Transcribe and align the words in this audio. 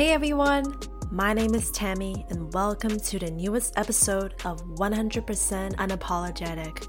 Hey 0.00 0.12
everyone, 0.12 0.78
my 1.10 1.34
name 1.34 1.54
is 1.54 1.70
Tammy, 1.72 2.24
and 2.30 2.50
welcome 2.54 2.98
to 2.98 3.18
the 3.18 3.30
newest 3.30 3.76
episode 3.76 4.32
of 4.46 4.62
100% 4.76 5.74
Unapologetic. 5.76 6.88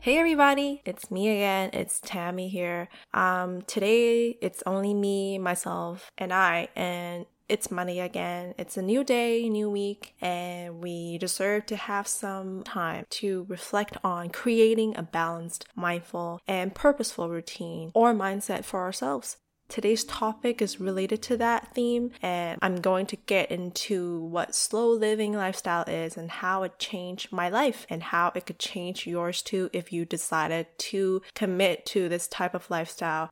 Hey 0.00 0.18
everybody, 0.18 0.82
it's 0.84 1.12
me 1.12 1.28
again. 1.28 1.70
It's 1.72 2.00
Tammy 2.00 2.48
here. 2.48 2.88
Um 3.14 3.62
today 3.62 4.36
it's 4.42 4.64
only 4.66 4.94
me, 4.94 5.38
myself, 5.38 6.10
and 6.18 6.32
I 6.32 6.70
and 6.74 7.24
it's 7.48 7.70
Monday 7.70 8.00
again. 8.00 8.54
It's 8.58 8.76
a 8.76 8.82
new 8.82 9.04
day, 9.04 9.48
new 9.48 9.70
week, 9.70 10.14
and 10.20 10.80
we 10.82 11.18
deserve 11.18 11.66
to 11.66 11.76
have 11.76 12.06
some 12.08 12.62
time 12.62 13.04
to 13.10 13.46
reflect 13.48 13.96
on 14.02 14.30
creating 14.30 14.96
a 14.96 15.02
balanced, 15.02 15.66
mindful, 15.74 16.40
and 16.46 16.74
purposeful 16.74 17.28
routine 17.28 17.90
or 17.94 18.14
mindset 18.14 18.64
for 18.64 18.80
ourselves. 18.80 19.36
Today's 19.68 20.04
topic 20.04 20.60
is 20.60 20.80
related 20.80 21.22
to 21.22 21.36
that 21.38 21.74
theme, 21.74 22.10
and 22.20 22.58
I'm 22.60 22.82
going 22.82 23.06
to 23.06 23.16
get 23.16 23.50
into 23.50 24.20
what 24.24 24.54
slow 24.54 24.90
living 24.90 25.32
lifestyle 25.32 25.84
is 25.84 26.18
and 26.18 26.30
how 26.30 26.62
it 26.64 26.78
changed 26.78 27.32
my 27.32 27.48
life 27.48 27.86
and 27.88 28.02
how 28.02 28.32
it 28.34 28.44
could 28.44 28.58
change 28.58 29.06
yours 29.06 29.40
too 29.40 29.70
if 29.72 29.90
you 29.90 30.04
decided 30.04 30.66
to 30.76 31.22
commit 31.34 31.86
to 31.86 32.10
this 32.10 32.28
type 32.28 32.54
of 32.54 32.70
lifestyle 32.70 33.30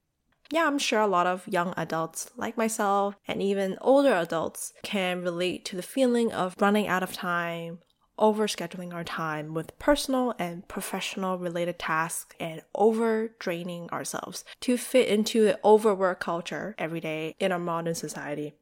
yeah, 0.51 0.67
I'm 0.67 0.79
sure 0.79 1.01
a 1.01 1.07
lot 1.07 1.27
of 1.27 1.47
young 1.47 1.73
adults 1.77 2.31
like 2.37 2.57
myself 2.57 3.15
and 3.27 3.41
even 3.41 3.79
older 3.81 4.13
adults 4.13 4.73
can 4.83 5.23
relate 5.23 5.65
to 5.67 5.77
the 5.77 5.83
feeling 5.83 6.33
of 6.33 6.57
running 6.59 6.89
out 6.89 7.05
of 7.05 7.13
time, 7.13 7.79
overscheduling 8.19 8.93
our 8.93 9.05
time 9.05 9.55
with 9.55 9.79
personal 9.79 10.35
and 10.39 10.67
professional 10.67 11.39
related 11.39 11.79
tasks 11.79 12.35
and 12.41 12.63
over 12.75 13.31
draining 13.39 13.89
ourselves 13.91 14.45
to 14.61 14.77
fit 14.77 15.09
into 15.09 15.45
the 15.45 15.59
overwork 15.65 16.19
culture 16.19 16.75
every 16.79 17.01
day 17.01 17.37
in 17.39 17.53
our 17.53 17.59
modern 17.59 17.95
society. 17.95 18.55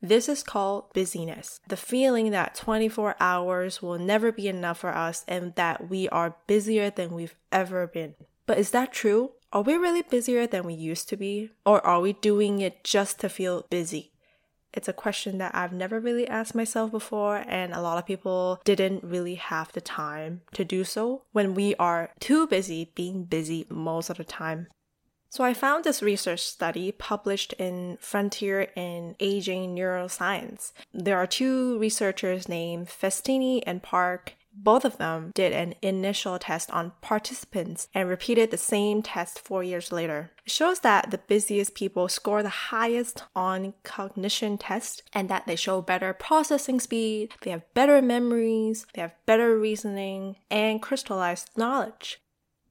This 0.00 0.28
is 0.28 0.42
called 0.42 0.92
busyness. 0.92 1.60
The 1.68 1.76
feeling 1.76 2.30
that 2.30 2.54
24 2.54 3.16
hours 3.18 3.82
will 3.82 3.98
never 3.98 4.30
be 4.30 4.46
enough 4.46 4.78
for 4.78 4.90
us 4.90 5.24
and 5.26 5.54
that 5.56 5.88
we 5.88 6.08
are 6.10 6.36
busier 6.46 6.90
than 6.90 7.14
we've 7.14 7.34
ever 7.50 7.86
been. 7.86 8.14
But 8.46 8.58
is 8.58 8.70
that 8.70 8.92
true? 8.92 9.32
Are 9.50 9.62
we 9.62 9.76
really 9.76 10.02
busier 10.02 10.46
than 10.46 10.64
we 10.64 10.74
used 10.74 11.08
to 11.08 11.16
be? 11.16 11.50
Or 11.64 11.84
are 11.86 12.00
we 12.00 12.12
doing 12.12 12.60
it 12.60 12.84
just 12.84 13.18
to 13.20 13.30
feel 13.30 13.66
busy? 13.70 14.12
It's 14.74 14.88
a 14.88 14.92
question 14.92 15.38
that 15.38 15.54
I've 15.54 15.72
never 15.72 15.98
really 15.98 16.28
asked 16.28 16.54
myself 16.54 16.90
before, 16.90 17.42
and 17.48 17.72
a 17.72 17.80
lot 17.80 17.96
of 17.96 18.04
people 18.04 18.60
didn't 18.64 19.02
really 19.02 19.36
have 19.36 19.72
the 19.72 19.80
time 19.80 20.42
to 20.52 20.64
do 20.64 20.84
so 20.84 21.22
when 21.32 21.54
we 21.54 21.74
are 21.76 22.10
too 22.20 22.46
busy 22.46 22.92
being 22.94 23.24
busy 23.24 23.66
most 23.70 24.10
of 24.10 24.18
the 24.18 24.24
time. 24.24 24.68
So 25.30 25.44
I 25.44 25.54
found 25.54 25.84
this 25.84 26.02
research 26.02 26.40
study 26.40 26.92
published 26.92 27.54
in 27.54 27.98
Frontier 28.00 28.68
in 28.76 29.16
Aging 29.20 29.74
Neuroscience. 29.74 30.72
There 30.92 31.18
are 31.18 31.26
two 31.26 31.78
researchers 31.78 32.48
named 32.48 32.88
Festini 32.88 33.62
and 33.66 33.82
Park 33.82 34.34
both 34.62 34.84
of 34.84 34.98
them 34.98 35.32
did 35.34 35.52
an 35.52 35.74
initial 35.82 36.38
test 36.38 36.70
on 36.70 36.92
participants 37.00 37.88
and 37.94 38.08
repeated 38.08 38.50
the 38.50 38.56
same 38.56 39.02
test 39.02 39.38
four 39.38 39.62
years 39.62 39.92
later. 39.92 40.32
It 40.44 40.52
shows 40.52 40.80
that 40.80 41.10
the 41.10 41.18
busiest 41.18 41.74
people 41.74 42.08
score 42.08 42.42
the 42.42 42.48
highest 42.48 43.24
on 43.36 43.74
cognition 43.84 44.58
tests 44.58 45.02
and 45.12 45.28
that 45.28 45.46
they 45.46 45.56
show 45.56 45.80
better 45.80 46.12
processing 46.12 46.80
speed, 46.80 47.32
they 47.42 47.50
have 47.50 47.72
better 47.74 48.02
memories, 48.02 48.86
they 48.94 49.02
have 49.02 49.14
better 49.26 49.58
reasoning, 49.58 50.36
and 50.50 50.82
crystallized 50.82 51.50
knowledge 51.56 52.20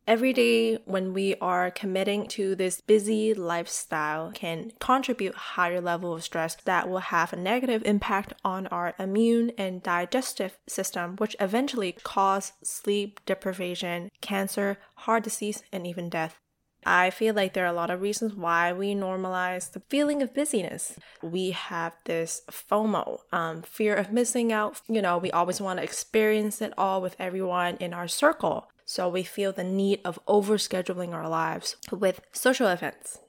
every 0.07 0.31
day 0.31 0.75
when 0.85 1.13
we 1.13 1.35
are 1.41 1.69
committing 1.69 2.25
to 2.25 2.55
this 2.55 2.79
busy 2.79 3.33
lifestyle 3.33 4.31
can 4.31 4.71
contribute 4.79 5.35
higher 5.35 5.81
level 5.81 6.13
of 6.13 6.23
stress 6.23 6.55
that 6.63 6.87
will 6.87 6.99
have 6.99 7.33
a 7.33 7.35
negative 7.35 7.83
impact 7.85 8.33
on 8.43 8.65
our 8.67 8.95
immune 8.97 9.51
and 9.57 9.83
digestive 9.83 10.57
system 10.65 11.17
which 11.17 11.35
eventually 11.41 11.91
cause 12.03 12.53
sleep 12.63 13.19
deprivation 13.25 14.09
cancer 14.21 14.77
heart 14.95 15.23
disease 15.23 15.61
and 15.73 15.85
even 15.85 16.09
death 16.09 16.39
I 16.85 17.09
feel 17.09 17.35
like 17.35 17.51
there 17.51 17.65
are 17.65 17.73
a 17.73 17.73
lot 17.73 17.89
of 17.89 18.01
reasons 18.01 18.33
why 18.33 18.71
we 18.71 18.95
normalize 18.95 19.71
the 19.71 19.81
feeling 19.89 20.21
of 20.21 20.33
busyness. 20.33 20.97
We 21.21 21.51
have 21.51 21.91
this 22.05 22.43
FOMO, 22.49 23.19
um, 23.33 23.63
fear 23.63 23.93
of 23.93 24.13
missing 24.13 24.53
out. 24.53 24.79
You 24.87 25.01
know, 25.01 25.17
we 25.17 25.29
always 25.31 25.59
want 25.59 25.79
to 25.79 25.83
experience 25.83 26.61
it 26.61 26.73
all 26.77 27.01
with 27.01 27.17
everyone 27.19 27.75
in 27.77 27.93
our 27.93 28.07
circle. 28.07 28.69
So 28.89 29.09
we 29.09 29.23
feel 29.23 29.51
the 29.51 29.65
need 29.65 29.99
of 30.05 30.17
overscheduling 30.27 31.13
our 31.13 31.27
lives 31.27 31.75
with 31.91 32.21
social 32.31 32.67
events. 32.67 33.19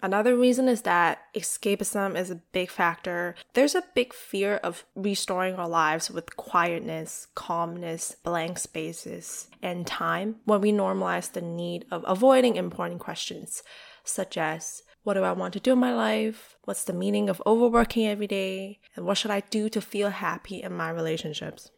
Another 0.00 0.36
reason 0.36 0.68
is 0.68 0.82
that 0.82 1.18
escapism 1.34 2.16
is 2.16 2.30
a 2.30 2.36
big 2.52 2.70
factor. 2.70 3.34
There's 3.54 3.74
a 3.74 3.82
big 3.96 4.14
fear 4.14 4.60
of 4.62 4.84
restoring 4.94 5.56
our 5.56 5.68
lives 5.68 6.08
with 6.08 6.36
quietness, 6.36 7.26
calmness, 7.34 8.14
blank 8.22 8.60
spaces, 8.60 9.48
and 9.60 9.84
time 9.88 10.36
when 10.44 10.60
we 10.60 10.70
normalize 10.70 11.32
the 11.32 11.42
need 11.42 11.84
of 11.90 12.04
avoiding 12.06 12.54
important 12.54 13.00
questions, 13.00 13.64
such 14.04 14.38
as 14.38 14.84
what 15.02 15.14
do 15.14 15.24
I 15.24 15.32
want 15.32 15.52
to 15.54 15.60
do 15.60 15.72
in 15.72 15.80
my 15.80 15.92
life? 15.92 16.56
What's 16.62 16.84
the 16.84 16.92
meaning 16.92 17.28
of 17.28 17.42
overworking 17.44 18.06
every 18.06 18.28
day? 18.28 18.78
And 18.94 19.04
what 19.04 19.18
should 19.18 19.32
I 19.32 19.40
do 19.40 19.68
to 19.70 19.80
feel 19.80 20.10
happy 20.10 20.62
in 20.62 20.74
my 20.74 20.90
relationships? 20.90 21.72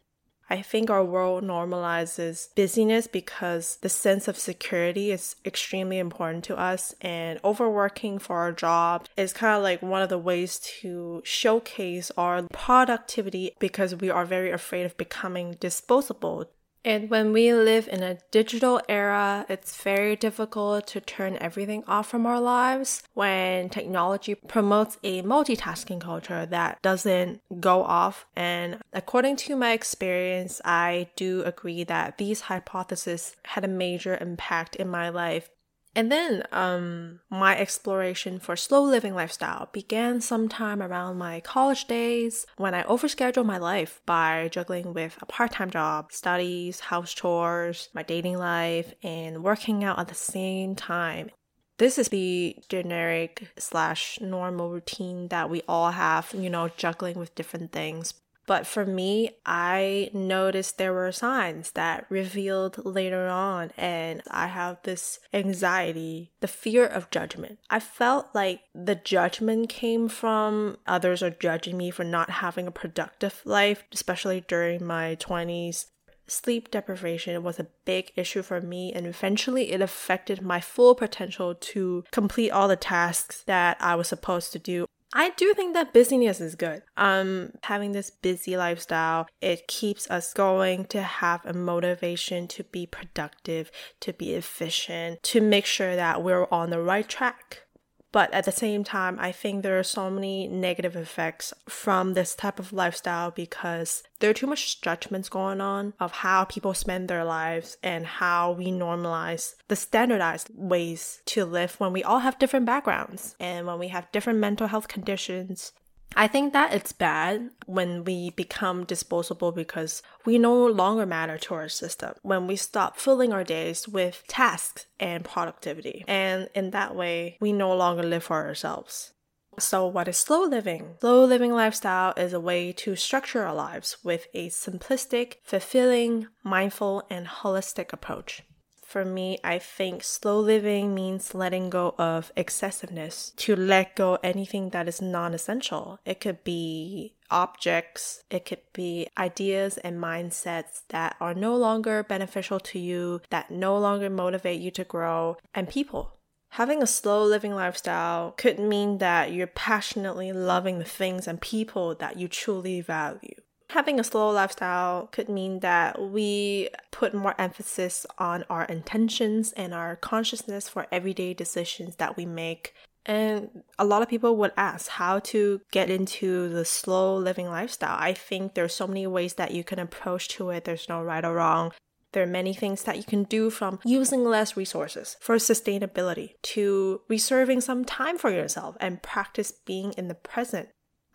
I 0.51 0.61
think 0.61 0.89
our 0.89 1.03
world 1.03 1.45
normalizes 1.45 2.53
busyness 2.55 3.07
because 3.07 3.77
the 3.77 3.87
sense 3.87 4.27
of 4.27 4.37
security 4.37 5.09
is 5.09 5.37
extremely 5.45 5.97
important 5.97 6.43
to 6.45 6.57
us, 6.57 6.93
and 6.99 7.39
overworking 7.41 8.19
for 8.19 8.35
our 8.39 8.51
job 8.51 9.07
is 9.15 9.31
kind 9.31 9.55
of 9.55 9.63
like 9.63 9.81
one 9.81 10.01
of 10.01 10.09
the 10.09 10.17
ways 10.17 10.59
to 10.81 11.21
showcase 11.23 12.11
our 12.17 12.43
productivity 12.51 13.55
because 13.59 13.95
we 13.95 14.09
are 14.09 14.25
very 14.25 14.51
afraid 14.51 14.85
of 14.85 14.97
becoming 14.97 15.55
disposable 15.61 16.49
and 16.83 17.09
when 17.09 17.31
we 17.31 17.53
live 17.53 17.87
in 17.87 18.01
a 18.01 18.17
digital 18.31 18.81
era, 18.89 19.45
it's 19.49 19.81
very 19.81 20.15
difficult 20.15 20.87
to 20.87 21.01
turn 21.01 21.37
everything 21.39 21.83
off 21.87 22.07
from 22.07 22.25
our 22.25 22.39
lives 22.39 23.03
when 23.13 23.69
technology 23.69 24.35
promotes 24.35 24.97
a 25.03 25.21
multitasking 25.21 26.01
culture 26.01 26.45
that 26.47 26.81
doesn't 26.81 27.41
go 27.59 27.83
off. 27.83 28.25
And 28.35 28.79
according 28.93 29.35
to 29.37 29.55
my 29.55 29.73
experience, 29.73 30.59
I 30.65 31.09
do 31.15 31.43
agree 31.43 31.83
that 31.83 32.17
these 32.17 32.41
hypotheses 32.41 33.35
had 33.45 33.63
a 33.63 33.67
major 33.67 34.17
impact 34.19 34.75
in 34.75 34.87
my 34.87 35.09
life 35.09 35.49
and 35.93 36.11
then 36.11 36.43
um, 36.51 37.19
my 37.29 37.57
exploration 37.57 38.39
for 38.39 38.55
slow 38.55 38.81
living 38.81 39.13
lifestyle 39.13 39.69
began 39.73 40.21
sometime 40.21 40.81
around 40.81 41.17
my 41.17 41.41
college 41.41 41.85
days 41.85 42.45
when 42.55 42.73
I 42.73 42.83
overscheduled 42.83 43.45
my 43.45 43.57
life 43.57 44.01
by 44.05 44.47
juggling 44.51 44.93
with 44.93 45.17
a 45.21 45.25
part 45.25 45.51
time 45.51 45.69
job, 45.69 46.13
studies, 46.13 46.79
house 46.79 47.13
chores, 47.13 47.89
my 47.93 48.03
dating 48.03 48.37
life, 48.37 48.93
and 49.03 49.43
working 49.43 49.83
out 49.83 49.99
at 49.99 50.07
the 50.07 50.15
same 50.15 50.75
time. 50.75 51.29
This 51.77 51.97
is 51.97 52.09
the 52.09 52.55
generic 52.69 53.49
slash 53.57 54.19
normal 54.21 54.69
routine 54.69 55.27
that 55.29 55.49
we 55.49 55.61
all 55.67 55.91
have, 55.91 56.33
you 56.37 56.49
know, 56.49 56.69
juggling 56.69 57.17
with 57.17 57.35
different 57.35 57.71
things. 57.71 58.13
But 58.51 58.67
for 58.67 58.85
me, 58.85 59.37
I 59.45 60.09
noticed 60.11 60.77
there 60.77 60.91
were 60.91 61.13
signs 61.13 61.71
that 61.71 62.05
revealed 62.09 62.83
later 62.83 63.29
on, 63.29 63.71
and 63.77 64.21
I 64.29 64.47
have 64.47 64.83
this 64.83 65.19
anxiety, 65.33 66.33
the 66.41 66.49
fear 66.49 66.85
of 66.85 67.09
judgment. 67.11 67.59
I 67.69 67.79
felt 67.79 68.27
like 68.33 68.63
the 68.75 68.95
judgment 68.95 69.69
came 69.69 70.09
from 70.09 70.79
others 70.85 71.23
are 71.23 71.29
judging 71.29 71.77
me 71.77 71.91
for 71.91 72.03
not 72.03 72.29
having 72.29 72.67
a 72.67 72.71
productive 72.71 73.41
life, 73.45 73.85
especially 73.93 74.43
during 74.45 74.85
my 74.85 75.15
20s. 75.15 75.85
Sleep 76.27 76.69
deprivation 76.71 77.41
was 77.43 77.57
a 77.57 77.67
big 77.85 78.11
issue 78.17 78.41
for 78.41 78.59
me, 78.59 78.91
and 78.91 79.07
eventually 79.07 79.71
it 79.71 79.79
affected 79.79 80.41
my 80.41 80.59
full 80.59 80.93
potential 80.93 81.55
to 81.55 82.03
complete 82.11 82.51
all 82.51 82.67
the 82.67 82.75
tasks 82.75 83.43
that 83.47 83.77
I 83.79 83.95
was 83.95 84.09
supposed 84.09 84.51
to 84.51 84.59
do. 84.59 84.87
I 85.13 85.31
do 85.31 85.53
think 85.53 85.73
that 85.73 85.93
busyness 85.93 86.39
is 86.39 86.55
good. 86.55 86.83
Um, 86.95 87.51
having 87.63 87.91
this 87.91 88.09
busy 88.09 88.55
lifestyle, 88.55 89.27
it 89.41 89.67
keeps 89.67 90.09
us 90.09 90.33
going 90.33 90.85
to 90.85 91.01
have 91.01 91.45
a 91.45 91.53
motivation 91.53 92.47
to 92.49 92.63
be 92.63 92.85
productive, 92.85 93.71
to 93.99 94.13
be 94.13 94.33
efficient, 94.33 95.21
to 95.23 95.41
make 95.41 95.65
sure 95.65 95.95
that 95.95 96.23
we're 96.23 96.47
on 96.49 96.69
the 96.69 96.81
right 96.81 97.07
track. 97.07 97.63
But 98.11 98.33
at 98.33 98.43
the 98.43 98.51
same 98.51 98.83
time, 98.83 99.17
I 99.19 99.31
think 99.31 99.63
there 99.63 99.79
are 99.79 99.83
so 99.83 100.09
many 100.09 100.47
negative 100.47 100.95
effects 100.95 101.53
from 101.69 102.13
this 102.13 102.35
type 102.35 102.59
of 102.59 102.73
lifestyle 102.73 103.31
because 103.31 104.03
there 104.19 104.29
are 104.29 104.33
too 104.33 104.47
much 104.47 104.81
judgments 104.81 105.29
going 105.29 105.61
on 105.61 105.93
of 105.99 106.11
how 106.11 106.43
people 106.43 106.73
spend 106.73 107.07
their 107.07 107.23
lives 107.23 107.77
and 107.81 108.05
how 108.05 108.51
we 108.51 108.67
normalize 108.67 109.55
the 109.69 109.75
standardized 109.75 110.49
ways 110.53 111.21
to 111.25 111.45
live 111.45 111.75
when 111.79 111.93
we 111.93 112.03
all 112.03 112.19
have 112.19 112.37
different 112.37 112.65
backgrounds 112.65 113.35
and 113.39 113.65
when 113.65 113.79
we 113.79 113.87
have 113.87 114.11
different 114.11 114.39
mental 114.39 114.67
health 114.67 114.87
conditions 114.87 115.71
I 116.15 116.27
think 116.27 116.53
that 116.53 116.73
it's 116.73 116.91
bad 116.91 117.51
when 117.65 118.03
we 118.03 118.31
become 118.31 118.83
disposable 118.83 119.51
because 119.51 120.01
we 120.25 120.37
no 120.37 120.65
longer 120.65 121.05
matter 121.05 121.37
to 121.37 121.53
our 121.53 121.69
system, 121.69 122.13
when 122.21 122.47
we 122.47 122.55
stop 122.55 122.97
filling 122.97 123.31
our 123.31 123.43
days 123.43 123.87
with 123.87 124.23
tasks 124.27 124.85
and 124.99 125.23
productivity. 125.23 126.03
And 126.07 126.49
in 126.53 126.71
that 126.71 126.95
way, 126.95 127.37
we 127.39 127.53
no 127.53 127.73
longer 127.75 128.03
live 128.03 128.23
for 128.25 128.45
ourselves. 128.45 129.13
So, 129.59 129.85
what 129.85 130.07
is 130.07 130.17
slow 130.17 130.43
living? 130.43 130.95
Slow 131.01 131.25
living 131.25 131.51
lifestyle 131.51 132.13
is 132.15 132.31
a 132.31 132.39
way 132.39 132.71
to 132.73 132.95
structure 132.95 133.43
our 133.43 133.53
lives 133.53 133.97
with 134.03 134.27
a 134.33 134.49
simplistic, 134.49 135.35
fulfilling, 135.43 136.27
mindful, 136.43 137.03
and 137.09 137.27
holistic 137.27 137.91
approach. 137.91 138.43
For 138.91 139.05
me, 139.05 139.37
I 139.41 139.57
think 139.57 140.03
slow 140.03 140.37
living 140.41 140.93
means 140.93 141.33
letting 141.33 141.69
go 141.69 141.95
of 141.97 142.33
excessiveness, 142.35 143.31
to 143.37 143.55
let 143.55 143.95
go 143.95 144.17
anything 144.21 144.71
that 144.71 144.89
is 144.89 145.01
non 145.01 145.33
essential. 145.33 145.97
It 146.03 146.19
could 146.19 146.43
be 146.43 147.15
objects, 147.29 148.25
it 148.29 148.43
could 148.43 148.59
be 148.73 149.07
ideas 149.17 149.77
and 149.77 149.97
mindsets 149.97 150.81
that 150.89 151.15
are 151.21 151.33
no 151.33 151.55
longer 151.55 152.03
beneficial 152.03 152.59
to 152.59 152.79
you, 152.79 153.21
that 153.29 153.49
no 153.49 153.77
longer 153.77 154.09
motivate 154.09 154.59
you 154.59 154.71
to 154.71 154.83
grow, 154.83 155.37
and 155.55 155.69
people 155.69 156.17
Having 156.55 156.83
a 156.83 156.87
slow 156.87 157.23
living 157.23 157.55
lifestyle 157.55 158.33
could 158.33 158.59
mean 158.59 158.97
that 158.97 159.31
you're 159.31 159.47
passionately 159.47 160.33
loving 160.33 160.79
the 160.79 160.83
things 160.83 161.25
and 161.25 161.39
people 161.39 161.95
that 161.95 162.17
you 162.17 162.27
truly 162.27 162.81
value. 162.81 163.40
Having 163.71 164.01
a 164.01 164.03
slow 164.03 164.29
lifestyle 164.31 165.07
could 165.13 165.29
mean 165.29 165.61
that 165.61 166.01
we 166.01 166.67
put 166.91 167.13
more 167.13 167.33
emphasis 167.39 168.05
on 168.17 168.43
our 168.49 168.65
intentions 168.65 169.53
and 169.53 169.73
our 169.73 169.95
consciousness 169.95 170.67
for 170.67 170.87
everyday 170.91 171.33
decisions 171.33 171.95
that 171.95 172.17
we 172.17 172.25
make. 172.25 172.73
And 173.05 173.63
a 173.79 173.85
lot 173.85 174.01
of 174.01 174.09
people 174.09 174.35
would 174.35 174.51
ask 174.57 174.89
how 174.89 175.19
to 175.19 175.61
get 175.71 175.89
into 175.89 176.49
the 176.49 176.65
slow 176.65 177.15
living 177.15 177.47
lifestyle. 177.47 177.95
I 177.97 178.11
think 178.11 178.55
there's 178.55 178.75
so 178.75 178.87
many 178.87 179.07
ways 179.07 179.35
that 179.35 179.51
you 179.51 179.63
can 179.63 179.79
approach 179.79 180.27
to 180.35 180.49
it. 180.49 180.65
There's 180.65 180.89
no 180.89 181.01
right 181.01 181.23
or 181.23 181.35
wrong. 181.35 181.71
There 182.11 182.23
are 182.23 182.27
many 182.27 182.53
things 182.53 182.83
that 182.83 182.97
you 182.97 183.05
can 183.05 183.23
do 183.23 183.49
from 183.49 183.79
using 183.85 184.25
less 184.25 184.57
resources 184.57 185.15
for 185.21 185.37
sustainability 185.37 186.31
to 186.41 186.99
reserving 187.07 187.61
some 187.61 187.85
time 187.85 188.17
for 188.17 188.31
yourself 188.31 188.75
and 188.81 189.01
practice 189.01 189.53
being 189.53 189.93
in 189.93 190.09
the 190.09 190.15
present. 190.15 190.67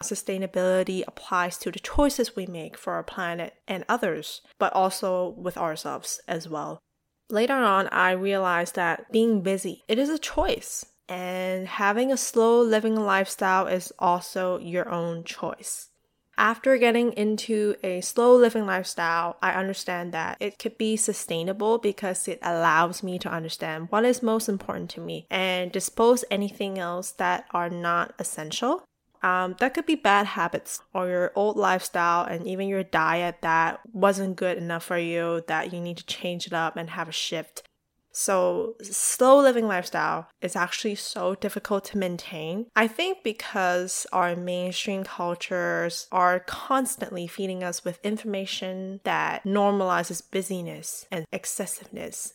Sustainability 0.03 1.03
applies 1.07 1.59
to 1.59 1.71
the 1.71 1.79
choices 1.79 2.37
we 2.37 2.47
make 2.47 2.77
for 2.77 2.93
our 2.95 3.03
planet 3.03 3.55
and 3.67 3.85
others, 3.89 4.43
but 4.59 4.73
also 4.73 5.31
with 5.31 5.57
ourselves 5.57 6.21
as 6.29 6.49
well. 6.49 6.79
Later 7.31 7.55
on, 7.55 7.89
I 7.89 8.13
realized 8.13 8.77
that 8.77 9.11
being 9.11 9.41
busy, 9.41 9.83
it 9.89 9.99
is 9.99 10.11
a 10.11 10.19
choice. 10.19 10.85
And 11.09 11.67
having 11.67 12.13
a 12.13 12.17
slow 12.17 12.61
living 12.61 12.97
lifestyle 12.97 13.67
is 13.67 13.93
also 13.99 14.59
your 14.59 14.89
own 14.89 15.25
choice. 15.25 15.89
After 16.39 16.77
getting 16.77 17.13
into 17.13 17.77
a 17.83 18.03
slow 18.03 18.37
living 18.37 18.67
lifestyle, 18.67 19.39
I 19.41 19.53
understand 19.53 20.13
that 20.13 20.37
it 20.39 20.59
could 20.59 20.77
be 20.77 20.97
sustainable 20.97 21.79
because 21.79 22.29
it 22.29 22.39
allows 22.43 23.03
me 23.03 23.19
to 23.21 23.31
understand 23.31 23.87
what 23.89 24.05
is 24.05 24.23
most 24.23 24.49
important 24.49 24.91
to 24.91 25.01
me 25.01 25.27
and 25.31 25.73
dispose 25.73 26.25
anything 26.31 26.79
else 26.79 27.13
that 27.13 27.47
are 27.53 27.71
not 27.71 28.13
essential. 28.19 28.85
Um, 29.23 29.57
that 29.59 29.75
could 29.75 29.87
be 29.87 29.95
bad 29.95 30.27
habits 30.27 30.81
or 30.95 31.09
your 31.09 31.33
old 31.35 31.57
lifestyle 31.57 32.25
and 32.25 32.47
even 32.47 32.69
your 32.69 32.85
diet 32.85 33.37
that 33.43 33.81
wasn't 33.93 34.37
good 34.37 34.59
enough 34.59 34.85
for 34.85 34.99
you 34.99 35.43
that 35.49 35.73
you 35.73 35.81
need 35.81 35.97
to 35.99 36.07
change 36.07 36.47
it 36.47 36.53
up 36.53 36.77
and 36.77 36.91
have 36.91 37.09
a 37.09 37.13
shift. 37.13 37.63
So, 38.19 38.77
slow 38.81 39.43
living 39.43 39.69
lifestyle 39.69 40.29
is 40.41 40.57
actually 40.57 40.95
so 40.95 41.35
difficult 41.35 41.85
to 41.87 41.99
maintain. 41.99 42.65
I 42.75 42.89
think 42.89 43.19
because 43.23 44.07
our 44.11 44.35
mainstream 44.35 45.05
cultures 45.05 46.09
are 46.11 46.41
constantly 46.41 47.27
feeding 47.27 47.63
us 47.63 47.85
with 47.85 48.01
information 48.03 49.01
that 49.05 49.45
normalizes 49.45 50.23
busyness 50.31 51.07
and 51.13 51.27
excessiveness. 51.31 52.33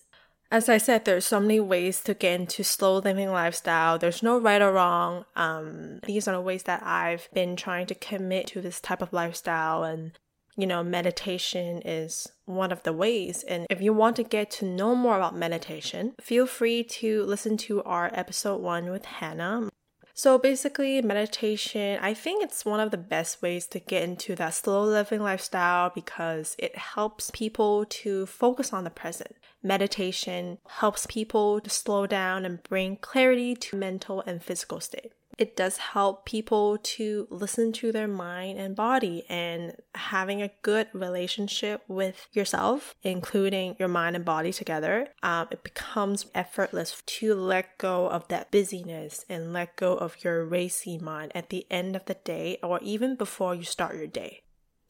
As 0.52 0.68
I 0.68 0.78
said, 0.78 1.06
there's 1.06 1.26
so 1.26 1.40
many 1.40 1.62
ways 1.62 2.02
to 2.02 2.14
get 2.14 2.38
into 2.38 2.64
slow 2.64 2.98
living 2.98 3.32
lifestyle. 3.32 3.98
There's 3.98 4.22
no 4.22 4.38
right 4.38 4.62
or 4.62 4.74
wrong. 4.74 5.24
Um, 5.38 6.00
these 6.06 6.28
are 6.28 6.34
the 6.34 6.42
ways 6.42 6.64
that 6.64 6.84
I've 6.84 7.30
been 7.34 7.56
trying 7.56 7.88
to 7.88 7.96
commit 7.96 8.48
to 8.48 8.62
this 8.62 8.82
type 8.82 9.02
of 9.02 9.14
lifestyle 9.14 9.84
and 9.84 10.12
you 10.58 10.68
know, 10.68 10.84
meditation 10.84 11.82
is 11.86 12.28
one 12.46 12.72
of 12.72 12.84
the 12.84 12.94
ways. 12.94 13.44
And 13.48 13.66
if 13.70 13.82
you 13.82 13.94
want 13.94 14.18
to 14.18 14.24
get 14.24 14.52
to 14.52 14.66
know 14.66 14.96
more 14.96 15.16
about 15.16 15.36
meditation, 15.36 16.14
feel 16.22 16.46
free 16.46 16.84
to 16.84 17.24
listen 17.24 17.58
to 17.58 17.82
our 17.84 18.12
episode 18.14 18.62
one 18.62 18.92
with 18.92 19.06
Hannah. 19.06 19.71
So 20.14 20.38
basically, 20.38 21.02
meditation, 21.02 22.00
I 22.02 22.14
think 22.14 22.44
it's 22.44 22.66
one 22.66 22.80
of 22.80 22.92
the 22.92 22.98
best 22.98 23.42
ways 23.42 23.66
to 23.68 23.80
get 23.80 24.04
into 24.04 24.36
that 24.36 24.54
slow 24.54 24.84
living 24.84 25.22
lifestyle 25.22 25.92
because 25.94 26.56
it 26.60 26.78
helps 26.78 27.32
people 27.32 27.86
to 27.86 28.26
focus 28.26 28.74
on 28.74 28.84
the 28.84 28.90
present. 28.90 29.36
Meditation 29.64 30.58
helps 30.68 31.06
people 31.06 31.60
to 31.62 31.70
slow 31.70 32.08
down 32.08 32.46
and 32.46 32.64
bring 32.64 32.98
clarity 32.98 33.56
to 33.56 33.78
mental 33.78 34.22
and 34.26 34.44
physical 34.44 34.80
state 34.80 35.14
it 35.42 35.56
does 35.56 35.78
help 35.78 36.24
people 36.24 36.78
to 36.84 37.26
listen 37.32 37.74
to 37.74 37.92
their 37.92 38.08
mind 38.08 38.60
and 38.60 38.76
body 38.76 39.26
and 39.28 39.76
having 39.96 40.40
a 40.40 40.52
good 40.62 40.88
relationship 40.94 41.82
with 41.88 42.28
yourself, 42.32 42.94
including 43.02 43.76
your 43.80 43.88
mind 43.88 44.16
and 44.16 44.24
body 44.24 44.54
together. 44.54 45.08
Um, 45.24 45.48
it 45.50 45.64
becomes 45.64 46.28
effortless 46.36 47.02
to 47.04 47.34
let 47.34 47.80
go 47.80 48.08
of 48.08 48.28
that 48.28 48.52
busyness 48.52 49.26
and 49.28 49.52
let 49.52 49.78
go 49.78 49.96
of 49.96 50.24
your 50.24 50.46
racy 50.46 51.00
mind 51.00 51.32
at 51.34 51.50
the 51.50 51.66
end 51.72 51.96
of 51.96 52.06
the 52.06 52.18
day 52.24 52.60
or 52.62 52.80
even 52.84 53.16
before 53.16 53.56
you 53.56 53.64
start 53.64 53.96
your 53.96 54.06
day 54.06 54.44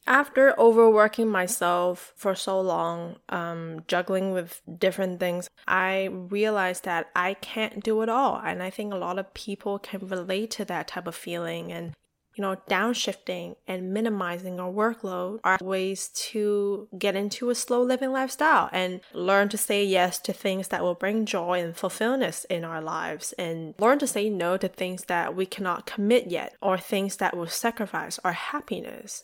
after 0.06 0.58
overworking 0.58 1.28
myself 1.28 2.12
for 2.16 2.34
so 2.34 2.60
long, 2.60 3.16
um, 3.28 3.84
juggling 3.86 4.32
with 4.32 4.60
different 4.78 5.20
things, 5.20 5.48
I 5.68 6.08
realized 6.10 6.84
that 6.84 7.10
I 7.14 7.34
can't 7.34 7.82
do 7.82 8.02
it 8.02 8.08
all. 8.08 8.40
And 8.44 8.62
I 8.62 8.70
think 8.70 8.92
a 8.92 8.96
lot 8.96 9.18
of 9.18 9.32
people 9.34 9.78
can 9.78 10.08
relate 10.08 10.50
to 10.52 10.64
that 10.64 10.88
type 10.88 11.06
of 11.06 11.14
feeling. 11.14 11.70
And, 11.70 11.92
you 12.34 12.42
know, 12.42 12.56
downshifting 12.68 13.56
and 13.68 13.92
minimizing 13.92 14.58
our 14.58 14.72
workload 14.72 15.38
are 15.44 15.58
ways 15.62 16.08
to 16.08 16.88
get 16.98 17.14
into 17.14 17.50
a 17.50 17.54
slow 17.54 17.82
living 17.82 18.10
lifestyle 18.10 18.70
and 18.72 19.02
learn 19.12 19.50
to 19.50 19.58
say 19.58 19.84
yes 19.84 20.18
to 20.20 20.32
things 20.32 20.68
that 20.68 20.82
will 20.82 20.94
bring 20.94 21.26
joy 21.26 21.60
and 21.60 21.76
fulfillment 21.76 22.44
in 22.50 22.64
our 22.64 22.80
lives 22.80 23.34
and 23.34 23.74
learn 23.78 24.00
to 24.00 24.06
say 24.06 24.28
no 24.28 24.56
to 24.56 24.66
things 24.66 25.04
that 25.04 25.36
we 25.36 25.46
cannot 25.46 25.86
commit 25.86 26.26
yet 26.28 26.56
or 26.60 26.76
things 26.76 27.18
that 27.18 27.36
will 27.36 27.46
sacrifice 27.46 28.18
our 28.24 28.32
happiness. 28.32 29.22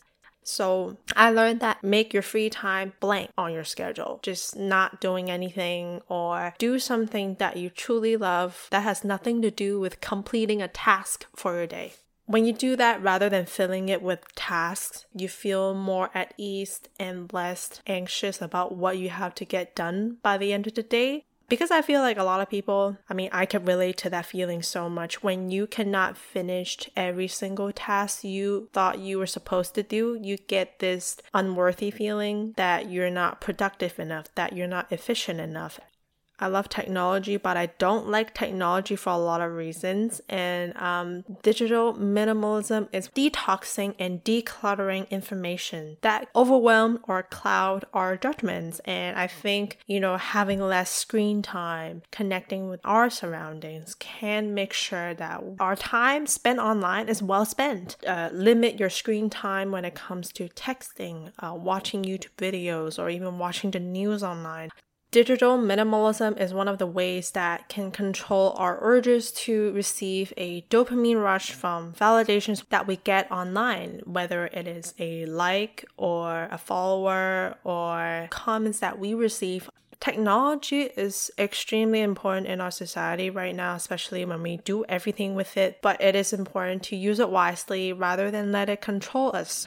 So 0.48 0.96
I 1.14 1.30
learned 1.30 1.60
that 1.60 1.84
make 1.84 2.14
your 2.14 2.22
free 2.22 2.48
time 2.48 2.94
blank 3.00 3.30
on 3.36 3.52
your 3.52 3.64
schedule, 3.64 4.18
just 4.22 4.56
not 4.56 4.98
doing 4.98 5.30
anything 5.30 6.00
or 6.08 6.54
do 6.58 6.78
something 6.78 7.34
that 7.34 7.58
you 7.58 7.68
truly 7.68 8.16
love 8.16 8.66
that 8.70 8.82
has 8.82 9.04
nothing 9.04 9.42
to 9.42 9.50
do 9.50 9.78
with 9.78 10.00
completing 10.00 10.62
a 10.62 10.68
task 10.68 11.26
for 11.36 11.54
your 11.54 11.66
day. 11.66 11.92
When 12.24 12.46
you 12.46 12.54
do 12.54 12.76
that 12.76 13.02
rather 13.02 13.28
than 13.28 13.44
filling 13.44 13.90
it 13.90 14.00
with 14.00 14.34
tasks, 14.34 15.04
you 15.14 15.28
feel 15.28 15.74
more 15.74 16.10
at 16.14 16.32
ease 16.38 16.80
and 16.98 17.30
less 17.32 17.82
anxious 17.86 18.40
about 18.40 18.74
what 18.74 18.96
you 18.96 19.10
have 19.10 19.34
to 19.36 19.44
get 19.44 19.74
done 19.76 20.16
by 20.22 20.38
the 20.38 20.54
end 20.54 20.66
of 20.66 20.74
the 20.74 20.82
day 20.82 21.26
because 21.48 21.70
I 21.70 21.82
feel 21.82 22.00
like 22.00 22.18
a 22.18 22.24
lot 22.24 22.40
of 22.40 22.50
people, 22.50 22.98
I 23.08 23.14
mean, 23.14 23.30
I 23.32 23.46
can 23.46 23.64
relate 23.64 23.96
to 23.98 24.10
that 24.10 24.26
feeling 24.26 24.62
so 24.62 24.88
much. 24.88 25.22
When 25.22 25.50
you 25.50 25.66
cannot 25.66 26.16
finish 26.16 26.90
every 26.94 27.28
single 27.28 27.72
task 27.72 28.22
you 28.22 28.68
thought 28.72 28.98
you 28.98 29.18
were 29.18 29.26
supposed 29.26 29.74
to 29.74 29.82
do, 29.82 30.18
you 30.22 30.36
get 30.36 30.78
this 30.78 31.16
unworthy 31.32 31.90
feeling 31.90 32.52
that 32.56 32.90
you're 32.90 33.10
not 33.10 33.40
productive 33.40 33.98
enough, 33.98 34.26
that 34.34 34.54
you're 34.54 34.66
not 34.66 34.92
efficient 34.92 35.40
enough. 35.40 35.80
I 36.40 36.46
love 36.46 36.68
technology, 36.68 37.36
but 37.36 37.56
I 37.56 37.66
don't 37.78 38.08
like 38.08 38.34
technology 38.34 38.96
for 38.96 39.10
a 39.10 39.18
lot 39.18 39.40
of 39.40 39.52
reasons. 39.52 40.20
And 40.28 40.76
um, 40.76 41.24
digital 41.42 41.94
minimalism 41.94 42.88
is 42.92 43.08
detoxing 43.08 43.94
and 43.98 44.22
decluttering 44.22 45.08
information 45.10 45.96
that 46.02 46.28
overwhelm 46.34 47.00
or 47.04 47.22
cloud 47.22 47.84
our 47.92 48.16
judgments. 48.16 48.80
And 48.84 49.18
I 49.18 49.26
think, 49.26 49.78
you 49.86 50.00
know, 50.00 50.16
having 50.16 50.60
less 50.60 50.90
screen 50.90 51.42
time, 51.42 52.02
connecting 52.10 52.68
with 52.68 52.80
our 52.84 53.10
surroundings 53.10 53.94
can 53.94 54.54
make 54.54 54.72
sure 54.72 55.14
that 55.14 55.42
our 55.58 55.76
time 55.76 56.26
spent 56.26 56.58
online 56.58 57.08
is 57.08 57.22
well 57.22 57.44
spent. 57.44 57.96
Uh, 58.06 58.30
limit 58.32 58.78
your 58.78 58.90
screen 58.90 59.28
time 59.30 59.70
when 59.72 59.84
it 59.84 59.94
comes 59.94 60.32
to 60.32 60.48
texting, 60.50 61.32
uh, 61.40 61.54
watching 61.54 62.02
YouTube 62.04 62.36
videos, 62.36 62.98
or 62.98 63.10
even 63.10 63.38
watching 63.38 63.70
the 63.70 63.80
news 63.80 64.22
online. 64.22 64.70
Digital 65.10 65.56
minimalism 65.56 66.38
is 66.38 66.52
one 66.52 66.68
of 66.68 66.76
the 66.76 66.86
ways 66.86 67.30
that 67.30 67.70
can 67.70 67.90
control 67.90 68.52
our 68.58 68.76
urges 68.82 69.32
to 69.32 69.72
receive 69.72 70.34
a 70.36 70.60
dopamine 70.68 71.22
rush 71.22 71.52
from 71.52 71.94
validations 71.94 72.62
that 72.68 72.86
we 72.86 72.96
get 72.96 73.30
online, 73.32 74.02
whether 74.04 74.48
it 74.48 74.66
is 74.66 74.92
a 74.98 75.24
like 75.24 75.86
or 75.96 76.46
a 76.50 76.58
follower 76.58 77.56
or 77.64 78.26
comments 78.28 78.80
that 78.80 78.98
we 78.98 79.14
receive 79.14 79.70
technology 79.98 80.82
is 80.82 81.30
extremely 81.38 82.02
important 82.02 82.46
in 82.46 82.60
our 82.60 82.70
society 82.70 83.30
right 83.30 83.56
now, 83.56 83.74
especially 83.74 84.26
when 84.26 84.42
we 84.42 84.58
do 84.58 84.84
everything 84.90 85.34
with 85.34 85.56
it, 85.56 85.80
but 85.82 86.00
it 86.02 86.14
is 86.14 86.34
important 86.34 86.82
to 86.82 86.96
use 86.96 87.18
it 87.18 87.30
wisely 87.30 87.94
rather 87.94 88.30
than 88.30 88.52
let 88.52 88.68
it 88.68 88.80
control 88.80 89.34
us. 89.34 89.66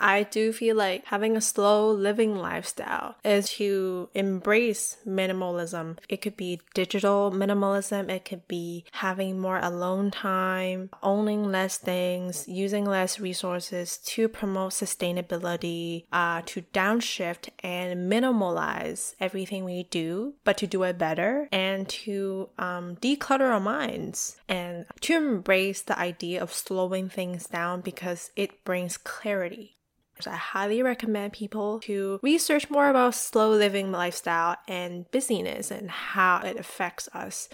I 0.00 0.22
do 0.22 0.52
feel 0.52 0.76
like 0.76 1.06
having 1.06 1.36
a 1.36 1.40
slow 1.40 1.90
living 1.90 2.36
lifestyle 2.36 3.16
is 3.24 3.50
to 3.54 4.08
embrace 4.14 4.96
minimalism. 5.06 5.98
It 6.08 6.18
could 6.22 6.36
be 6.36 6.60
digital 6.74 7.32
minimalism, 7.32 8.08
it 8.08 8.24
could 8.24 8.46
be 8.46 8.84
having 8.92 9.40
more 9.40 9.58
alone 9.58 10.10
time, 10.10 10.90
owning 11.02 11.50
less 11.50 11.78
things, 11.78 12.46
using 12.46 12.84
less 12.84 13.18
resources 13.18 13.98
to 13.98 14.28
promote 14.28 14.72
sustainability, 14.72 16.04
uh, 16.12 16.42
to 16.46 16.62
downshift 16.72 17.48
and 17.60 18.10
minimalize 18.10 19.14
everything 19.20 19.64
we 19.64 19.84
do, 19.84 20.34
but 20.44 20.56
to 20.58 20.66
do 20.66 20.82
it 20.84 20.98
better 20.98 21.48
and 21.50 21.88
to 21.88 22.48
um, 22.58 22.96
declutter 22.96 23.50
our 23.50 23.60
minds 23.60 24.36
and 24.48 24.86
to 25.00 25.16
embrace 25.16 25.82
the 25.82 25.98
idea 25.98 26.40
of 26.40 26.52
slowing 26.52 27.08
things 27.08 27.46
down 27.46 27.80
because 27.80 28.30
it 28.36 28.64
brings 28.64 28.96
clarity. 28.96 29.78
I 30.26 30.36
highly 30.36 30.82
recommend 30.82 31.32
people 31.32 31.80
to 31.80 32.18
research 32.22 32.70
more 32.70 32.88
about 32.88 33.14
slow 33.14 33.50
living 33.50 33.92
lifestyle 33.92 34.56
and 34.66 35.10
busyness 35.10 35.70
and 35.70 35.90
how 35.90 36.40
it 36.44 36.58
affects 36.58 37.08
us. 37.14 37.48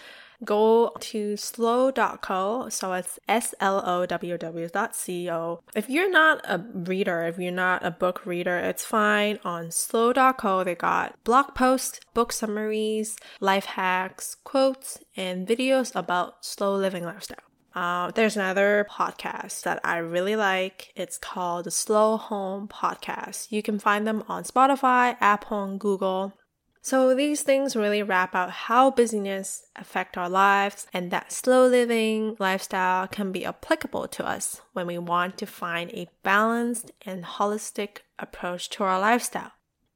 Go 0.44 0.92
to 1.00 1.36
slow.co, 1.36 2.68
so 2.68 2.92
it's 2.92 3.18
S 3.28 3.54
L 3.60 3.82
O 3.86 4.04
W 4.04 4.36
W 4.36 4.68
dot 4.68 4.94
C 4.94 5.30
O. 5.30 5.62
If 5.74 5.88
you're 5.88 6.10
not 6.10 6.40
a 6.44 6.58
reader, 6.74 7.22
if 7.22 7.38
you're 7.38 7.52
not 7.52 7.84
a 7.84 7.90
book 7.90 8.26
reader, 8.26 8.58
it's 8.58 8.84
fine. 8.84 9.38
On 9.44 9.70
slow.co, 9.70 10.64
they 10.64 10.74
got 10.74 11.22
blog 11.24 11.54
posts, 11.54 12.00
book 12.14 12.32
summaries, 12.32 13.16
life 13.40 13.64
hacks, 13.64 14.36
quotes, 14.44 14.98
and 15.16 15.46
videos 15.46 15.94
about 15.94 16.44
slow 16.44 16.76
living 16.76 17.04
lifestyle. 17.04 17.38
Uh, 17.74 18.10
there's 18.12 18.36
another 18.36 18.86
podcast 18.88 19.62
that 19.62 19.80
I 19.82 19.96
really 19.98 20.36
like. 20.36 20.92
It's 20.94 21.18
called 21.18 21.64
the 21.64 21.70
Slow 21.70 22.16
Home 22.16 22.68
Podcast. 22.68 23.50
You 23.50 23.62
can 23.62 23.78
find 23.78 24.06
them 24.06 24.22
on 24.28 24.44
Spotify, 24.44 25.16
Apple, 25.20 25.64
and 25.64 25.80
Google. 25.80 26.34
So 26.82 27.14
these 27.14 27.42
things 27.42 27.74
really 27.74 28.02
wrap 28.02 28.34
out 28.34 28.50
how 28.50 28.90
busyness 28.90 29.64
affect 29.74 30.18
our 30.18 30.28
lives 30.28 30.86
and 30.92 31.10
that 31.10 31.32
slow 31.32 31.66
living 31.66 32.36
lifestyle 32.38 33.08
can 33.08 33.32
be 33.32 33.44
applicable 33.46 34.06
to 34.08 34.26
us 34.26 34.60
when 34.74 34.86
we 34.86 34.98
want 34.98 35.38
to 35.38 35.46
find 35.46 35.90
a 35.92 36.10
balanced 36.22 36.92
and 37.02 37.24
holistic 37.24 38.00
approach 38.18 38.68
to 38.68 38.84
our 38.84 39.00
lifestyle. 39.00 39.52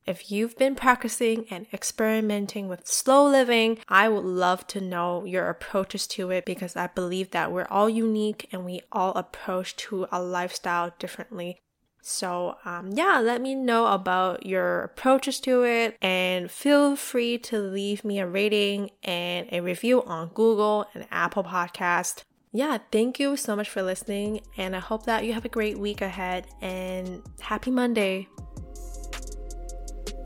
If 0.09 0.33
you've 0.33 0.57
been 0.57 0.75
practicing 0.75 1.45
and 1.51 1.67
experimenting 1.71 2.67
with 2.67 2.87
slow 2.87 3.29
living, 3.29 3.79
I 3.91 4.09
would 4.09 4.25
love 4.25 4.67
to 4.69 4.81
know 4.81 5.27
your 5.27 5.51
approaches 5.51 6.07
to 6.07 6.31
it 6.31 6.47
because 6.47 6.77
I 6.77 6.87
believe 6.87 7.33
that 7.33 7.53
we're 7.53 7.67
all 7.69 7.91
unique 7.91 8.49
and 8.51 8.65
we 8.65 8.81
all 8.91 9.13
approach 9.13 9.77
to 9.77 10.07
a 10.11 10.23
lifestyle 10.23 10.95
differently. 10.99 11.61
So, 12.01 12.57
um, 12.65 12.93
yeah, 12.95 13.21
let 13.21 13.43
me 13.43 13.55
know 13.55 13.89
about 13.89 14.47
your 14.47 14.85
approaches 14.85 15.41
to 15.41 15.65
it 15.65 15.99
and 16.01 16.51
feel 16.51 16.97
free 16.97 17.37
to 17.41 17.59
leave 17.59 18.03
me 18.03 18.19
a 18.19 18.27
rating 18.27 18.93
and 19.03 19.47
a 19.53 19.61
review 19.61 20.03
on 20.05 20.29
Google 20.29 20.87
and 20.95 21.07
Apple 21.11 21.45
Podcast. 21.45 22.23
Yeah, 22.51 22.79
thank 22.91 23.21
you 23.21 23.37
so 23.37 23.55
much 23.55 23.69
for 23.69 23.83
listening, 23.83 24.41
and 24.57 24.75
I 24.75 24.79
hope 24.79 25.05
that 25.05 25.27
you 25.27 25.35
have 25.35 25.45
a 25.45 25.51
great 25.51 25.79
week 25.79 26.01
ahead 26.01 26.47
and 26.63 27.23
happy 27.41 27.71
Monday. 27.71 28.27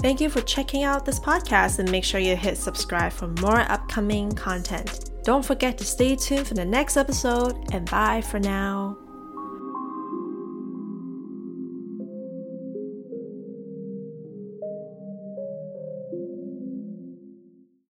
Thank 0.02 0.20
you 0.20 0.28
for 0.28 0.40
checking 0.40 0.82
out 0.82 1.06
this 1.06 1.20
podcast 1.20 1.78
and 1.78 1.88
make 1.88 2.02
sure 2.02 2.18
you 2.18 2.34
hit 2.34 2.58
subscribe 2.58 3.12
for 3.12 3.28
more 3.28 3.60
upcoming 3.60 4.32
content. 4.32 5.10
Don't 5.22 5.44
forget 5.44 5.78
to 5.78 5.84
stay 5.84 6.16
tuned 6.16 6.48
for 6.48 6.54
the 6.54 6.64
next 6.64 6.96
episode 6.96 7.72
and 7.72 7.88
bye 7.88 8.20
for 8.20 8.40
now. 8.40 8.98